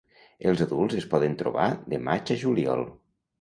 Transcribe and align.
Els 0.51 0.61
adults 0.65 0.95
es 1.01 1.05
poden 1.11 1.35
trobar 1.41 1.67
de 1.95 2.01
maig 2.09 2.33
a 2.37 2.39
juliol. 2.47 2.83